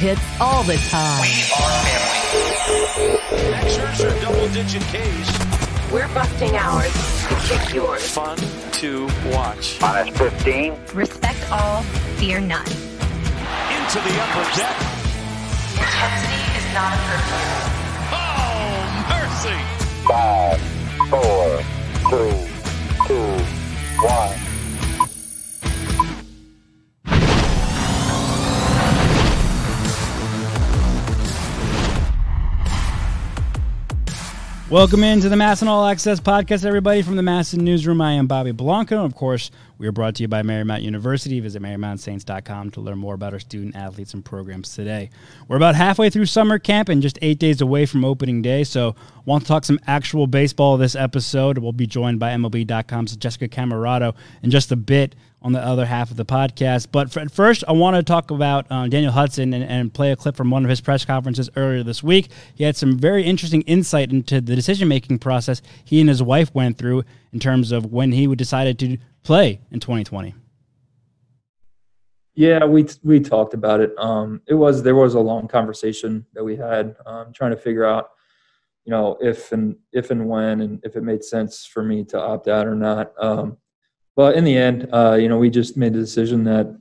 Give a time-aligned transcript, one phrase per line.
[0.00, 1.20] hits all the time.
[1.20, 1.28] We
[1.60, 3.50] are family.
[3.50, 5.92] Max Scherzer, double-digit Ks.
[5.92, 6.94] We're busting ours
[7.28, 8.08] to kick yours.
[8.08, 8.38] Fun
[8.80, 9.78] to watch.
[9.78, 10.74] Minus 15.
[10.94, 11.82] Respect all,
[12.16, 12.64] fear none.
[12.64, 14.76] Into the upper deck.
[15.76, 17.52] Intensity is not a curfew.
[18.16, 19.60] Oh, mercy.
[20.08, 20.60] Five,
[21.10, 21.60] four,
[22.08, 22.48] three,
[23.06, 23.44] two,
[24.06, 24.49] one.
[34.70, 38.00] Welcome into the MASN All Access podcast, everybody from the MASN Newsroom.
[38.00, 39.04] I am Bobby Blanco.
[39.04, 41.40] Of course, we are brought to you by Marymount University.
[41.40, 45.10] Visit MarymountSaints.com to learn more about our student athletes and programs today.
[45.48, 48.94] We're about halfway through summer camp and just eight days away from opening day, so
[49.24, 51.58] want to talk some actual baseball this episode.
[51.58, 56.10] We'll be joined by MLB.com's Jessica Camerato in just a bit on the other half
[56.10, 56.88] of the podcast.
[56.92, 60.16] But for, first, I want to talk about uh, Daniel Hudson and, and, play a
[60.16, 62.28] clip from one of his press conferences earlier this week.
[62.54, 66.54] He had some very interesting insight into the decision making process he and his wife
[66.54, 70.34] went through in terms of when he decided to play in 2020.
[72.34, 73.92] Yeah, we we talked about it.
[73.98, 77.84] Um, it was there was a long conversation that we had, um, trying to figure
[77.84, 78.10] out,
[78.84, 82.20] you know, if and if and when and if it made sense for me to
[82.20, 83.12] opt out or not.
[83.20, 83.58] Um,
[84.16, 86.76] but in the end, uh, you know, we just made the decision that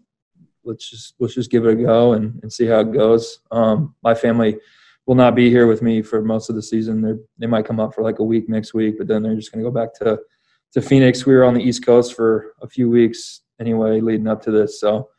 [0.63, 3.39] let's just let's just give it a go and, and see how it goes.
[3.51, 4.57] Um, my family
[5.05, 7.01] will not be here with me for most of the season.
[7.01, 9.51] They they might come up for like a week next week, but then they're just
[9.51, 10.19] going to go back to
[10.73, 11.25] to Phoenix.
[11.25, 14.79] We were on the East Coast for a few weeks anyway, leading up to this.
[14.79, 15.09] So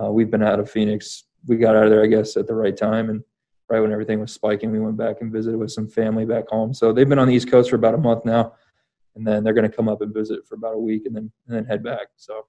[0.00, 1.24] uh, we've been out of Phoenix.
[1.46, 3.22] We got out of there, I guess, at the right time and
[3.68, 4.72] right when everything was spiking.
[4.72, 6.74] We went back and visited with some family back home.
[6.74, 8.54] So they've been on the East Coast for about a month now
[9.16, 11.30] and then they're going to come up and visit for about a week and then
[11.48, 12.08] and then head back.
[12.16, 12.46] So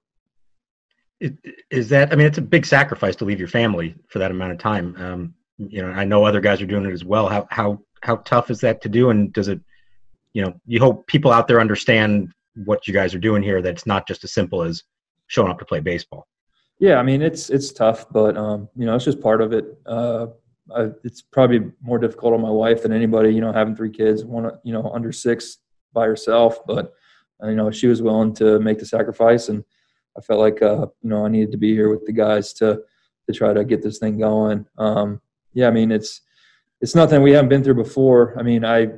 [1.20, 2.12] is that?
[2.12, 4.94] I mean, it's a big sacrifice to leave your family for that amount of time.
[4.96, 7.28] Um, you know, I know other guys are doing it as well.
[7.28, 9.10] How how how tough is that to do?
[9.10, 9.60] And does it?
[10.34, 12.32] You know, you hope people out there understand
[12.64, 13.60] what you guys are doing here.
[13.60, 14.84] That it's not just as simple as
[15.26, 16.28] showing up to play baseball.
[16.78, 19.64] Yeah, I mean it's it's tough, but um, you know it's just part of it.
[19.86, 20.28] Uh,
[20.74, 23.30] I, it's probably more difficult on my wife than anybody.
[23.30, 25.58] You know, having three kids, one you know under six,
[25.92, 26.92] by herself, but
[27.44, 29.64] you know she was willing to make the sacrifice, and
[30.16, 32.80] I felt like uh, you know I needed to be here with the guys to
[33.26, 34.66] to try to get this thing going.
[34.78, 35.20] Um,
[35.54, 36.22] yeah, I mean it's
[36.80, 38.38] it's nothing we haven't been through before.
[38.38, 38.88] I mean I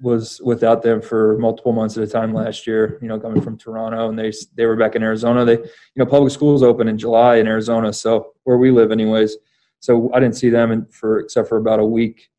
[0.00, 2.98] was without them for multiple months at a time last year.
[3.00, 5.44] You know, coming from Toronto, and they they were back in Arizona.
[5.44, 9.36] They you know public schools open in July in Arizona, so where we live, anyways.
[9.78, 12.30] So I didn't see them in, for except for about a week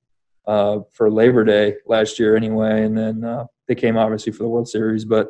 [0.46, 4.50] uh, for Labor Day last year, anyway, and then uh, they came obviously for the
[4.50, 5.30] World Series, but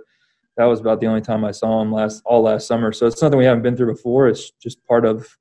[0.58, 2.92] that was about the only time I saw them last all last summer.
[2.92, 4.28] So it's something we haven't been through before.
[4.28, 5.38] It's just part of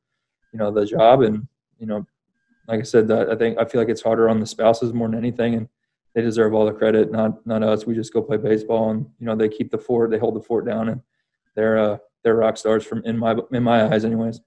[0.53, 1.47] you know the job, and
[1.79, 2.07] you know,
[2.69, 5.19] like I said, I think I feel like it's harder on the spouses more than
[5.19, 5.69] anything, and
[6.15, 7.87] they deserve all the credit, not not us.
[7.87, 10.43] We just go play baseball, and you know they keep the fort, they hold the
[10.43, 11.01] fort down, and
[11.55, 14.41] they're uh, they're rock stars from in my in my eyes, anyways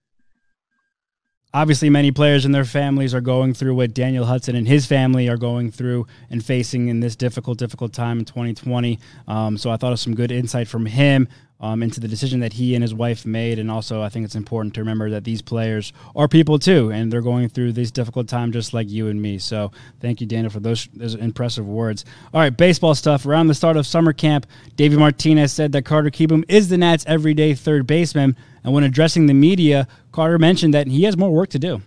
[1.56, 5.30] obviously many players and their families are going through what Daniel Hudson and his family
[5.30, 9.00] are going through and facing in this difficult, difficult time in 2020.
[9.30, 11.30] Um, so I thought of some good insight from him
[11.60, 13.60] um, into the decision that he and his wife made.
[13.60, 17.12] And also, I think it's important to remember that these players are people too, and
[17.12, 19.38] they're going through this difficult time just like you and me.
[19.38, 22.06] So thank you, Daniel, for those, those impressive words.
[22.34, 23.26] All right, baseball stuff.
[23.26, 24.46] Around the start of summer camp,
[24.76, 28.36] David Martinez said that Carter Kieboom is the Nats' everyday third baseman.
[28.64, 31.82] And when addressing the media, Carter mentioned that he has more work to do.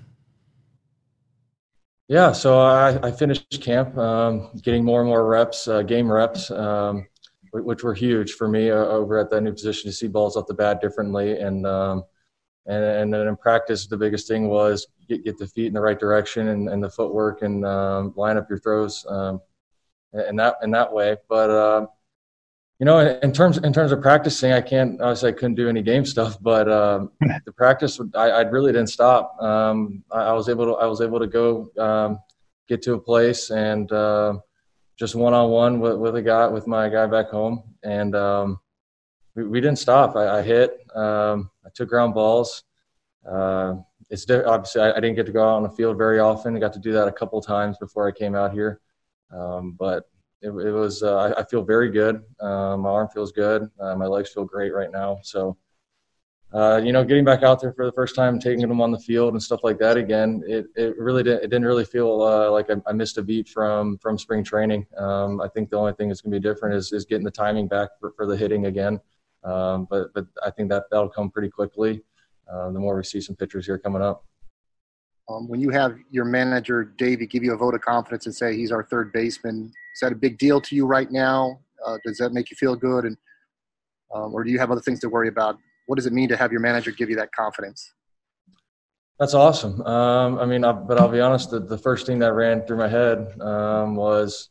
[2.09, 6.51] Yeah, so I, I finished camp, um, getting more and more reps, uh, game reps.
[6.51, 7.07] Um,
[7.53, 10.47] which were huge for me uh, over at that new position to see balls off
[10.47, 11.39] the bat differently.
[11.39, 12.05] And um,
[12.67, 15.81] and and then in practice, the biggest thing was get get the feet in the
[15.81, 19.41] right direction and, and the footwork and um, line up your throws um,
[20.29, 21.17] in that in that way.
[21.29, 21.87] But uh,
[22.79, 25.69] you know, in, in, terms in terms of practicing, I can't obviously I couldn't do
[25.69, 27.11] any game stuff, but um,
[27.45, 29.37] the practice I, I, really didn't stop.
[29.43, 32.21] Um, I, I, was able to I was able to go um,
[32.69, 34.35] get to a place and uh,
[34.99, 38.59] just one on one with a guy with my guy back home, and um,
[39.37, 40.17] we, we, didn't stop.
[40.17, 42.65] I, I hit, um, I took ground balls.
[43.29, 43.77] Uh,
[44.11, 46.57] it's obviously I, I, didn't get to go out on the field very often.
[46.57, 48.81] I got to do that a couple times before I came out here,
[49.31, 50.05] um, but
[50.43, 51.03] it, it was.
[51.03, 52.23] Uh, I, I, feel very good.
[52.41, 53.71] Uh, my arm feels good.
[53.79, 55.19] Uh, my legs feel great right now.
[55.23, 55.57] So
[56.55, 58.99] uh, you know, getting back out there for the first time, taking them on the
[58.99, 62.51] field and stuff like that again, it, it really didn't, it didn't really feel uh,
[62.51, 64.87] like I, I, missed a beat from from spring training.
[64.97, 67.31] Um, I think the only thing that's going to be different is, is getting the
[67.31, 68.99] timing back for, for the hitting again.
[69.45, 72.03] Um, but but I think that that'll come pretty quickly.
[72.51, 74.25] Uh, the more we see some pitchers here coming up.
[75.29, 78.57] Um, when you have your manager Davey give you a vote of confidence and say
[78.57, 81.61] he's our third baseman, is that a big deal to you right now?
[81.85, 83.19] Uh, does that make you feel good, and
[84.15, 85.59] um, or do you have other things to worry about?
[85.89, 87.95] What does it mean to have your manager give you that confidence?
[89.19, 89.81] That's awesome.
[89.81, 91.51] Um, I mean, I, but I'll be honest.
[91.51, 94.51] The, the first thing that ran through my head um, was,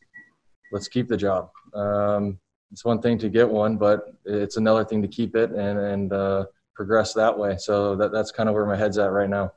[0.72, 1.50] let's keep the job.
[1.74, 2.40] Um,
[2.72, 6.12] it's one thing to get one, but it's another thing to keep it and and
[6.12, 7.56] uh, progress that way.
[7.56, 9.52] So that that's kind of where my head's at right now.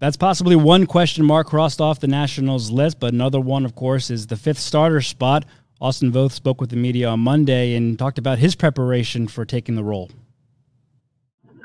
[0.00, 4.10] That's possibly one question mark crossed off the Nationals list, but another one, of course,
[4.10, 5.46] is the fifth starter spot.
[5.84, 9.74] Austin Voth spoke with the media on Monday and talked about his preparation for taking
[9.74, 10.10] the role.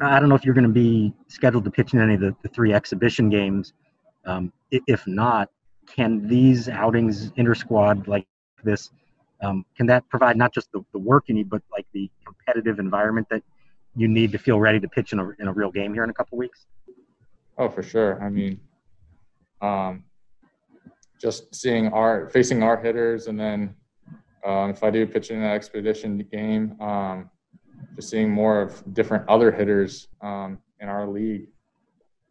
[0.02, 2.36] I don't know if you're going to be scheduled to pitch in any of the,
[2.42, 3.72] the three exhibition games.
[4.26, 5.50] Um, if not,
[5.88, 8.28] can these outings, inter squad like
[8.62, 8.90] this,
[9.42, 12.78] um, can that provide not just the, the work you need, but like the competitive
[12.78, 13.42] environment that
[13.96, 16.10] you need to feel ready to pitch in a, in a real game here in
[16.10, 16.66] a couple weeks?
[17.58, 18.22] Oh, for sure.
[18.22, 18.60] I mean,
[19.62, 20.04] um,
[21.22, 23.76] just seeing our facing our hitters, and then
[24.46, 27.30] um, if I do pitch in an expedition game, um,
[27.96, 31.48] just seeing more of different other hitters um, in our league.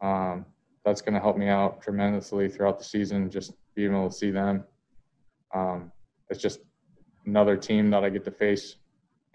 [0.01, 0.45] Um,
[0.85, 3.29] that's going to help me out tremendously throughout the season.
[3.29, 4.63] Just being able to see them.
[5.53, 5.91] Um,
[6.29, 6.59] it's just
[7.25, 8.75] another team that I get to face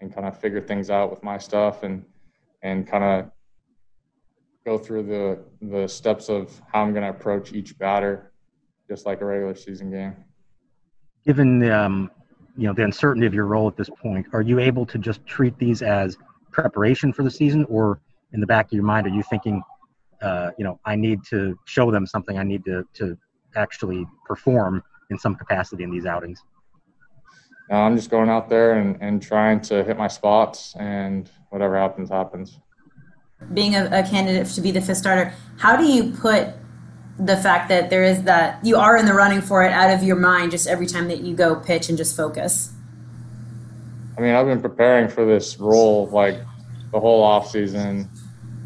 [0.01, 2.03] and kind of figure things out with my stuff and
[2.61, 3.31] and kind of
[4.65, 8.33] go through the the steps of how I'm going to approach each batter,
[8.89, 10.15] just like a regular season game.
[11.25, 12.11] Given the um,
[12.57, 15.25] you know the uncertainty of your role at this point, are you able to just
[15.25, 16.17] treat these as
[16.51, 17.99] preparation for the season, or
[18.33, 19.61] in the back of your mind, are you thinking,
[20.21, 23.17] uh, you know, I need to show them something, I need to to
[23.55, 26.41] actually perform in some capacity in these outings?
[27.69, 31.77] No, I'm just going out there and, and trying to hit my spots, and whatever
[31.77, 32.59] happens, happens
[33.53, 36.49] being a, a, candidate to be the fifth starter, how do you put
[37.17, 40.03] the fact that there is that you are in the running for it out of
[40.03, 42.73] your mind just every time that you go pitch and just focus?
[44.17, 46.39] I mean, I've been preparing for this role like
[46.91, 48.09] the whole off season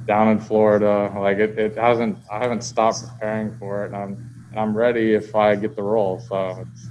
[0.06, 1.14] down in Florida.
[1.16, 3.88] Like it, it hasn't, I haven't stopped preparing for it.
[3.88, 6.20] And I'm, I'm ready if I get the role.
[6.20, 6.90] So it's,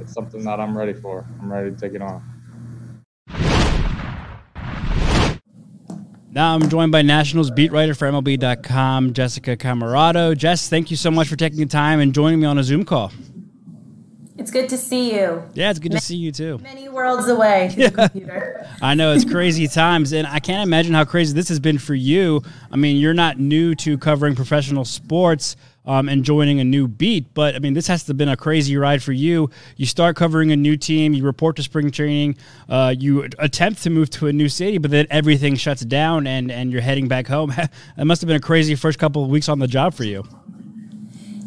[0.00, 1.24] it's something that I'm ready for.
[1.40, 2.22] I'm ready to take it on.
[6.32, 10.36] Now I'm joined by Nationals beat writer for MLB.com, Jessica Camerato.
[10.36, 12.84] Jess, thank you so much for taking the time and joining me on a Zoom
[12.84, 13.10] call.
[14.40, 15.42] It's good to see you.
[15.52, 16.56] Yeah, it's good many, to see you too.
[16.58, 18.74] Many worlds away yeah.
[18.80, 21.94] I know it's crazy times, and I can't imagine how crazy this has been for
[21.94, 22.40] you.
[22.72, 27.34] I mean, you're not new to covering professional sports um, and joining a new beat.
[27.34, 29.50] But I mean, this has to have been a crazy ride for you.
[29.76, 32.36] You start covering a new team, you report to spring training,
[32.70, 36.50] uh, you attempt to move to a new city, but then everything shuts down and,
[36.50, 37.52] and you're heading back home.
[37.98, 40.24] it must have been a crazy first couple of weeks on the job for you.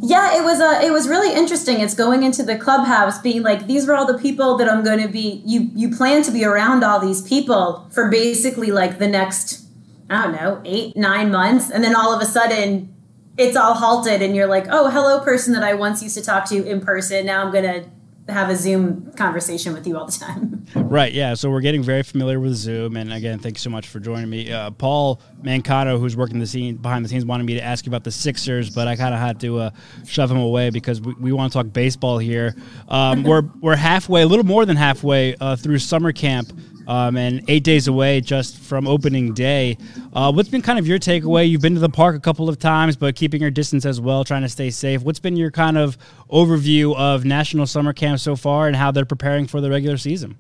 [0.06, 1.80] Yeah, it was uh, it was really interesting.
[1.80, 5.02] It's going into the clubhouse, being like, these are all the people that I'm going
[5.02, 5.42] to be.
[5.46, 9.66] You you plan to be around all these people for basically like the next,
[10.10, 12.94] I don't know, eight nine months, and then all of a sudden
[13.38, 16.46] it's all halted and you're like, oh, hello, person that I once used to talk
[16.50, 17.26] to in person.
[17.26, 17.90] Now I'm to
[18.30, 20.60] have a Zoom conversation with you all the time.
[20.76, 21.12] Right.
[21.14, 21.34] Yeah.
[21.34, 22.98] So we're getting very familiar with Zoom.
[22.98, 24.52] And again, thanks so much for joining me.
[24.52, 27.90] Uh, Paul Mancato, who's working the scene behind the scenes, wanted me to ask you
[27.90, 29.70] about the Sixers, but I kind of had to uh,
[30.06, 32.56] shove him away because we, we want to talk baseball here.
[32.90, 36.54] Um, we're we're halfway, a little more than halfway uh, through summer camp
[36.88, 39.78] um, and eight days away just from opening day.
[40.14, 41.50] Uh, what's been kind of your takeaway?
[41.50, 44.24] You've been to the park a couple of times, but keeping your distance as well,
[44.24, 45.02] trying to stay safe.
[45.02, 45.98] What's been your kind of
[46.30, 50.38] overview of National Summer Camp so far and how they're preparing for the regular season?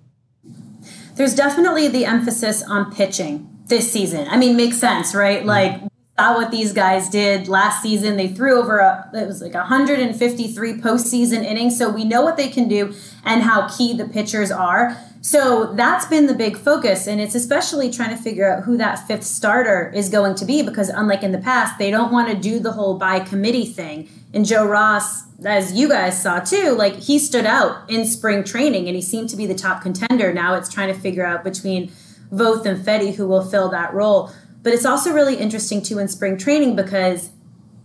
[1.15, 4.27] There's definitely the emphasis on pitching this season.
[4.27, 5.39] I mean, makes sense, right?
[5.39, 5.47] Mm-hmm.
[5.47, 5.81] Like,
[6.19, 8.17] saw what these guys did last season.
[8.17, 11.77] They threw over a, it was like 153 postseason innings.
[11.77, 12.93] So we know what they can do
[13.25, 14.95] and how key the pitchers are.
[15.21, 17.07] So that's been the big focus.
[17.07, 20.61] And it's especially trying to figure out who that fifth starter is going to be
[20.61, 24.09] because, unlike in the past, they don't want to do the whole by committee thing.
[24.33, 28.87] And Joe Ross, as you guys saw too, like he stood out in spring training
[28.87, 30.33] and he seemed to be the top contender.
[30.33, 31.91] Now it's trying to figure out between
[32.31, 34.31] Voth and Fedde who will fill that role.
[34.63, 37.29] But it's also really interesting too in spring training because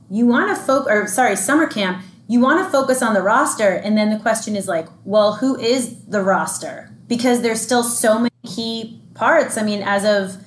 [0.09, 3.71] you want to focus, or sorry, summer camp, you want to focus on the roster.
[3.71, 6.95] And then the question is like, well, who is the roster?
[7.09, 9.57] because there's still so many key parts.
[9.57, 10.41] I mean, as of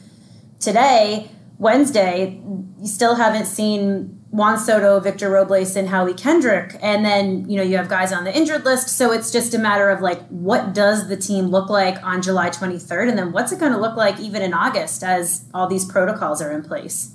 [0.59, 2.39] today, Wednesday,
[2.79, 6.77] you still haven't seen Juan Soto, Victor Robles, and Howie Kendrick.
[6.81, 8.97] And then, you know, you have guys on the injured list.
[8.97, 12.50] So it's just a matter of like, what does the team look like on July
[12.50, 13.09] 23rd?
[13.09, 16.41] And then what's it going to look like even in August as all these protocols
[16.41, 17.13] are in place?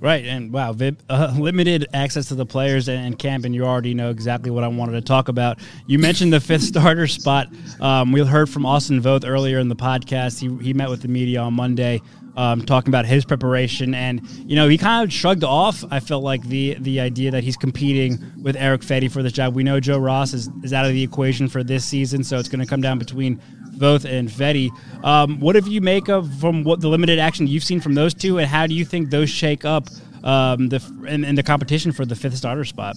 [0.00, 3.94] Right, and wow, Vib, uh, limited access to the players and, camp, and you already
[3.94, 5.58] know exactly what I wanted to talk about.
[5.86, 7.48] You mentioned the fifth starter spot.
[7.80, 10.38] Um, we heard from Austin Voth earlier in the podcast.
[10.38, 12.00] He, he met with the media on Monday,
[12.38, 15.84] um, talking about his preparation, and you know he kind of shrugged off.
[15.90, 19.56] I felt like the the idea that he's competing with Eric Fedde for this job.
[19.56, 22.48] We know Joe Ross is, is out of the equation for this season, so it's
[22.48, 23.40] going to come down between
[23.76, 24.70] Voth and Fedde.
[25.04, 28.14] Um, what have you make of from what the limited action you've seen from those
[28.14, 29.88] two, and how do you think those shake up
[30.22, 32.96] um, the in the competition for the fifth starter spot?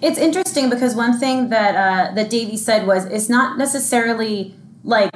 [0.00, 5.10] It's interesting because one thing that uh, that Davey said was it's not necessarily like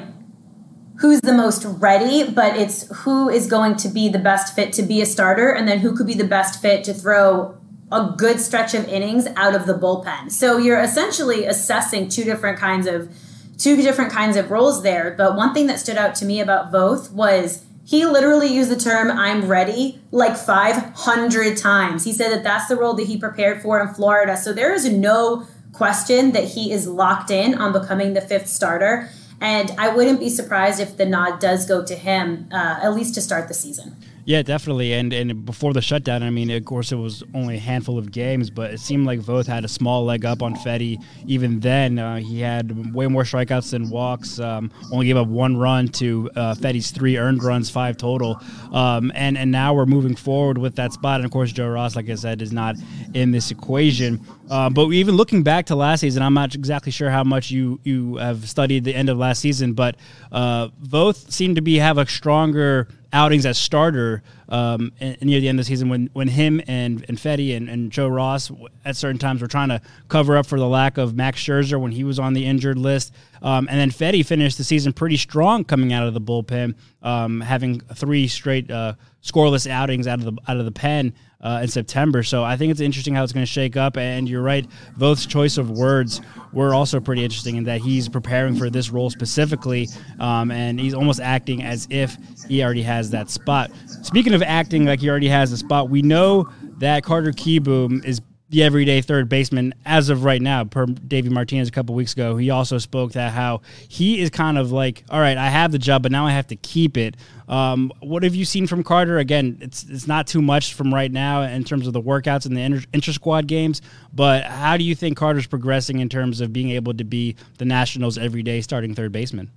[1.02, 4.82] who's the most ready, but it's who is going to be the best fit to
[4.84, 7.58] be a starter, and then who could be the best fit to throw
[7.90, 10.30] a good stretch of innings out of the bullpen.
[10.30, 13.12] So you're essentially assessing two different kinds of
[13.58, 15.14] two different kinds of roles there.
[15.18, 18.76] But one thing that stood out to me about Voth was he literally used the
[18.76, 22.04] term I'm ready like 500 times.
[22.04, 24.36] He said that that's the role that he prepared for in Florida.
[24.36, 29.10] So there is no question that he is locked in on becoming the fifth starter.
[29.42, 33.14] And I wouldn't be surprised if the nod does go to him, uh, at least
[33.14, 33.96] to start the season.
[34.24, 34.92] Yeah, definitely.
[34.92, 38.12] And and before the shutdown, I mean, of course, it was only a handful of
[38.12, 41.02] games, but it seemed like Voth had a small leg up on Fedde.
[41.26, 44.38] Even then, uh, he had way more strikeouts than walks.
[44.38, 48.40] Um, only gave up one run to uh, Fedde's three earned runs, five total.
[48.72, 51.16] Um, and and now we're moving forward with that spot.
[51.16, 52.76] And of course, Joe Ross, like I said, is not
[53.14, 54.24] in this equation.
[54.48, 57.80] Uh, but even looking back to last season, I'm not exactly sure how much you
[57.82, 59.96] you have studied the end of last season, but
[60.30, 65.58] uh, Voth seemed to be have a stronger outings as starter um, near the end
[65.58, 68.50] of the season when, when him and, and Fedde and, and Joe Ross
[68.84, 71.92] at certain times were trying to cover up for the lack of Max Scherzer when
[71.92, 73.12] he was on the injured list.
[73.42, 77.40] Um, and then Fedde finished the season pretty strong coming out of the bullpen, um,
[77.40, 81.68] having three straight uh, scoreless outings out of the out of the pen uh, in
[81.68, 82.22] September.
[82.22, 83.96] So I think it's interesting how it's going to shake up.
[83.96, 86.20] And you're right, Voth's choice of words
[86.52, 89.88] were also pretty interesting in that he's preparing for this role specifically,
[90.20, 92.16] um, and he's almost acting as if
[92.48, 93.70] he already has that spot.
[93.86, 98.20] Speaking of acting like he already has a spot, we know that Carter Kieboom is
[98.52, 102.36] the everyday third baseman as of right now, per Davey Martinez a couple weeks ago.
[102.36, 105.78] He also spoke that how he is kind of like, all right, I have the
[105.78, 107.16] job, but now I have to keep it.
[107.48, 109.16] Um, what have you seen from Carter?
[109.16, 112.54] Again, it's it's not too much from right now in terms of the workouts and
[112.54, 113.80] the inter, inter squad games,
[114.12, 117.64] but how do you think Carter's progressing in terms of being able to be the
[117.64, 119.50] Nationals' everyday starting third baseman?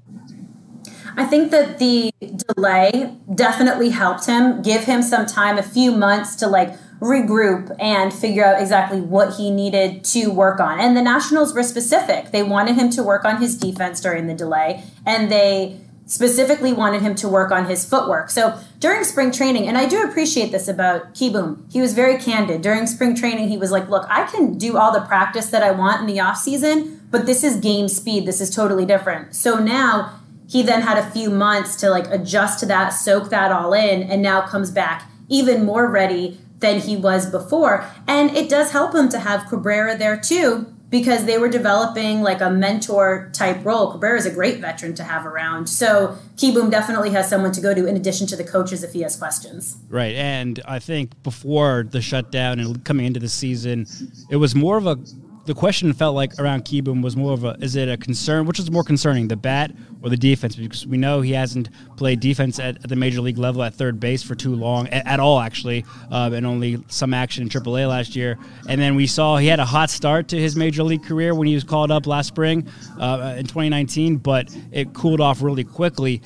[1.18, 2.12] I think that the
[2.56, 8.14] delay definitely helped him, give him some time, a few months to like regroup and
[8.14, 10.80] figure out exactly what he needed to work on.
[10.80, 12.32] And the Nationals were specific.
[12.32, 17.02] They wanted him to work on his defense during the delay, and they specifically wanted
[17.02, 18.30] him to work on his footwork.
[18.30, 22.62] So during spring training, and I do appreciate this about Kieboom, he was very candid.
[22.62, 25.72] During spring training, he was like, Look, I can do all the practice that I
[25.72, 28.26] want in the off season, but this is game speed.
[28.26, 29.36] This is totally different.
[29.36, 33.52] So now he then had a few months to like adjust to that, soak that
[33.52, 37.86] all in, and now comes back even more ready than he was before.
[38.08, 42.40] And it does help him to have Cabrera there too, because they were developing like
[42.42, 43.92] a mentor type role.
[43.92, 45.68] Cabrera is a great veteran to have around.
[45.68, 49.02] So Kieboom definitely has someone to go to in addition to the coaches if he
[49.02, 49.78] has questions.
[49.90, 50.16] Right.
[50.16, 53.88] And I think before the shutdown and coming into the season,
[54.30, 54.98] it was more of a
[55.46, 58.60] the question felt like around Kieboom was more of a is it a concern which
[58.60, 59.72] is more concerning the bat
[60.02, 60.56] or the defense?
[60.56, 64.00] Because we know he hasn't played defense at, at the major league level at third
[64.00, 67.88] base for too long at, at all actually uh, and only some action in AAA
[67.88, 68.38] last year.
[68.68, 71.48] And then we saw he had a hot start to his major league career when
[71.48, 72.68] he was called up last spring
[73.00, 76.22] uh, in 2019 but it cooled off really quickly.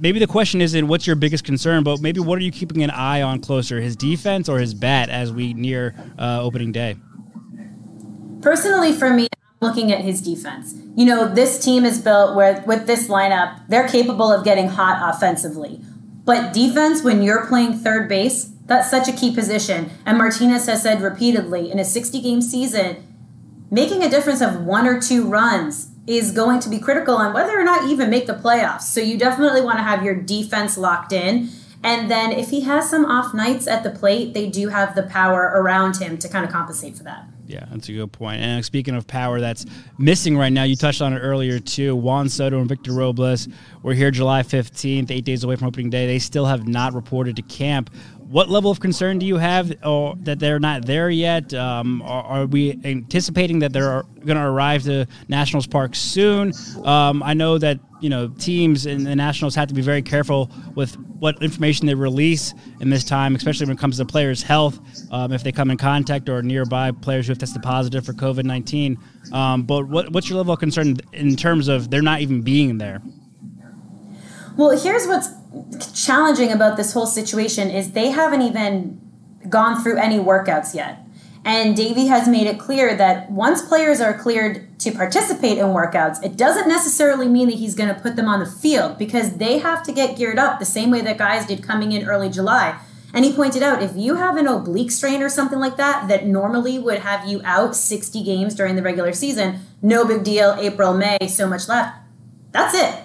[0.00, 2.90] Maybe the question isn't what's your biggest concern, but maybe what are you keeping an
[2.90, 6.96] eye on closer, his defense or his bat as we near uh, opening day?
[8.44, 10.74] Personally, for me, I'm looking at his defense.
[10.94, 15.00] You know, this team is built where with this lineup, they're capable of getting hot
[15.14, 15.80] offensively.
[16.26, 19.90] But defense, when you're playing third base, that's such a key position.
[20.04, 23.02] And Martinez has said repeatedly in a 60 game season,
[23.70, 27.58] making a difference of one or two runs is going to be critical on whether
[27.58, 28.82] or not you even make the playoffs.
[28.82, 31.48] So you definitely want to have your defense locked in.
[31.82, 35.02] And then if he has some off nights at the plate, they do have the
[35.02, 37.24] power around him to kind of compensate for that.
[37.46, 38.40] Yeah, that's a good point.
[38.40, 39.66] And speaking of power that's
[39.98, 41.94] missing right now, you touched on it earlier too.
[41.94, 43.48] Juan Soto and Victor Robles
[43.82, 46.06] were here July 15th, eight days away from opening day.
[46.06, 47.90] They still have not reported to camp.
[48.34, 51.54] What level of concern do you have or that they're not there yet?
[51.54, 56.52] Um, are, are, we anticipating that they're going to arrive to Nationals Park soon?
[56.84, 60.50] Um, I know that you know teams in the Nationals have to be very careful
[60.74, 64.80] with what information they release in this time, especially when it comes to players' health,
[65.12, 68.42] um, if they come in contact or nearby players who have tested positive for COVID
[68.42, 68.98] nineteen.
[69.32, 72.78] Um, but what, what's your level of concern in terms of they're not even being
[72.78, 73.00] there?
[74.56, 75.28] Well, here's what's
[75.94, 79.00] challenging about this whole situation is they haven't even
[79.48, 81.00] gone through any workouts yet.
[81.44, 86.24] And Davey has made it clear that once players are cleared to participate in workouts,
[86.24, 89.58] it doesn't necessarily mean that he's going to put them on the field because they
[89.58, 92.80] have to get geared up the same way that guys did coming in early July.
[93.12, 96.26] And he pointed out if you have an oblique strain or something like that, that
[96.26, 100.94] normally would have you out 60 games during the regular season, no big deal, April,
[100.94, 101.96] May, so much left.
[102.52, 103.03] That's it.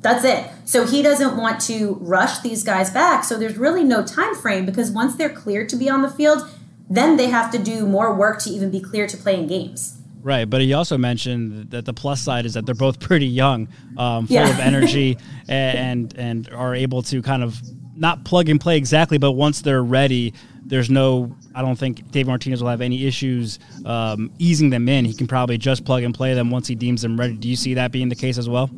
[0.00, 0.48] That's it.
[0.64, 3.24] So he doesn't want to rush these guys back.
[3.24, 6.48] So there's really no time frame because once they're cleared to be on the field,
[6.88, 9.96] then they have to do more work to even be clear to play in games.
[10.22, 13.68] Right, but he also mentioned that the plus side is that they're both pretty young,
[13.96, 14.50] um, full Yeah.
[14.50, 15.16] of energy,
[15.48, 17.60] and and are able to kind of
[17.96, 21.34] not plug and play exactly, but once they're ready, there's no.
[21.54, 25.04] I don't think Dave Martinez will have any issues um, easing them in.
[25.04, 27.34] He can probably just plug and play them once he deems them ready.
[27.34, 28.70] Do you see that being the case as well?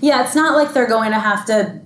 [0.00, 1.80] Yeah, it's not like they're going to have to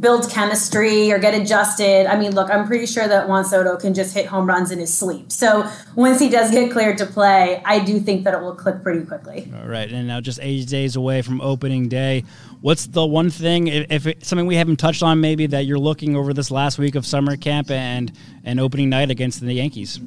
[0.00, 2.06] build chemistry or get adjusted.
[2.06, 4.78] I mean, look, I'm pretty sure that Juan Soto can just hit home runs in
[4.78, 5.30] his sleep.
[5.30, 8.82] So once he does get cleared to play, I do think that it will click
[8.82, 9.52] pretty quickly.
[9.54, 12.24] All right, and now just eight days away from opening day.
[12.60, 16.16] What's the one thing, if, if something we haven't touched on, maybe that you're looking
[16.16, 18.12] over this last week of summer camp and
[18.44, 20.00] and opening night against the Yankees?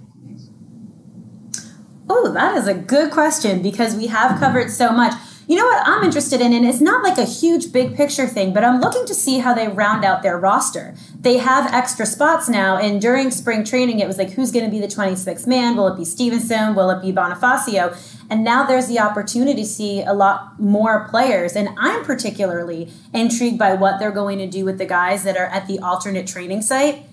[2.09, 5.13] Oh, that is a good question because we have covered so much.
[5.47, 8.51] You know what I'm interested in, and it's not like a huge big picture thing,
[8.51, 10.95] but I'm looking to see how they round out their roster.
[11.19, 14.71] They have extra spots now, and during spring training, it was like, who's going to
[14.71, 15.75] be the 26th man?
[15.75, 16.73] Will it be Stevenson?
[16.73, 17.95] Will it be Bonifacio?
[18.27, 23.59] And now there's the opportunity to see a lot more players, and I'm particularly intrigued
[23.59, 26.63] by what they're going to do with the guys that are at the alternate training
[26.63, 27.03] site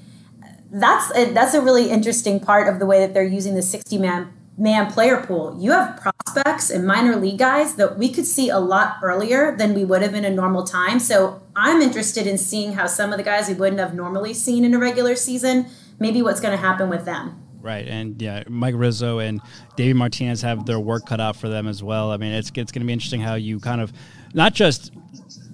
[0.75, 3.99] that's a, that's a really interesting part of the way that they're using the 60
[3.99, 5.57] man man player pool.
[5.59, 9.75] You have prospects and minor league guys that we could see a lot earlier than
[9.75, 10.99] we would have in a normal time.
[10.99, 14.65] So I'm interested in seeing how some of the guys we wouldn't have normally seen
[14.65, 15.67] in a regular season,
[15.99, 17.39] maybe what's going to happen with them.
[17.61, 19.41] Right, and yeah, Mike Rizzo and
[19.77, 22.11] David Martinez have their work cut out for them as well.
[22.11, 23.93] I mean, it's it's going to be interesting how you kind of
[24.35, 24.91] not just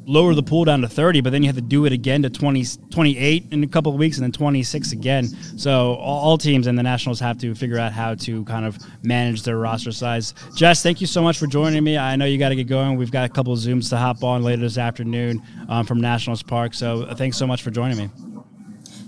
[0.08, 2.30] lower the pool down to 30, but then you have to do it again to
[2.30, 5.26] 20, 28 in a couple of weeks and then 26 again.
[5.58, 8.78] So all, all teams and the Nationals have to figure out how to kind of
[9.02, 10.34] manage their roster size.
[10.56, 11.98] Jess, thank you so much for joining me.
[11.98, 12.96] I know you got to get going.
[12.96, 16.42] We've got a couple of Zooms to hop on later this afternoon um, from Nationals
[16.42, 16.72] Park.
[16.72, 18.08] So uh, thanks so much for joining me.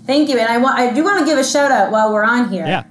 [0.05, 2.23] Thank you, and I want I do want to give a shout out while we're
[2.23, 2.65] on here.
[2.65, 2.83] Yeah.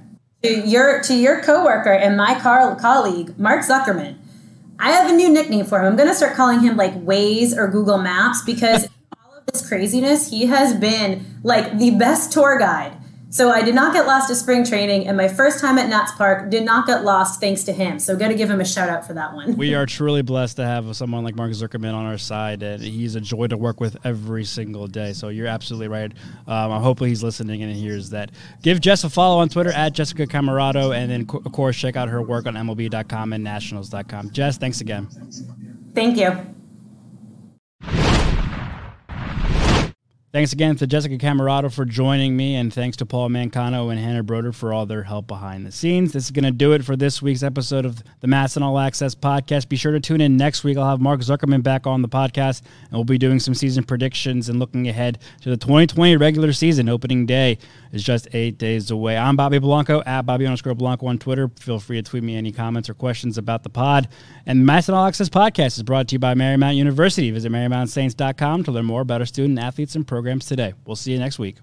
[0.43, 4.17] To your to your coworker and my car- colleague Mark Zuckerman.
[4.81, 5.85] I have a new nickname for him.
[5.85, 8.87] I'm going to start calling him like Waze or Google Maps because
[9.23, 12.97] all of this craziness, he has been like the best tour guide.
[13.31, 16.11] So I did not get lost at spring training, and my first time at Nats
[16.11, 17.97] Park did not get lost thanks to him.
[17.97, 19.55] So got to give him a shout out for that one.
[19.55, 23.15] we are truly blessed to have someone like Mark Zuckerman on our side, and he's
[23.15, 25.13] a joy to work with every single day.
[25.13, 26.11] So you're absolutely right.
[26.45, 28.31] Um, hopefully he's listening and hears that.
[28.63, 32.09] Give Jess a follow on Twitter at Jessica Camerato, and then of course check out
[32.09, 34.31] her work on MLB.com and Nationals.com.
[34.31, 35.07] Jess, thanks again.
[35.95, 36.60] Thank you.
[40.33, 44.23] Thanks again to Jessica Camerato for joining me, and thanks to Paul Mancano and Hannah
[44.23, 46.13] Broder for all their help behind the scenes.
[46.13, 49.13] This is going to do it for this week's episode of the MASN All Access
[49.13, 49.67] podcast.
[49.67, 50.77] Be sure to tune in next week.
[50.77, 54.47] I'll have Mark Zuckerman back on the podcast, and we'll be doing some season predictions
[54.47, 56.87] and looking ahead to the 2020 regular season.
[56.87, 57.57] Opening day
[57.91, 59.17] is just eight days away.
[59.17, 61.49] I'm Bobby Blanco at Bobby underscore Blanco on Twitter.
[61.59, 64.07] Feel free to tweet me any comments or questions about the pod.
[64.45, 67.31] And the All Access podcast is brought to you by Marymount University.
[67.31, 70.73] Visit MarymountSaints.com to learn more about our student athletes and programs today.
[70.85, 71.57] We'll see you next week.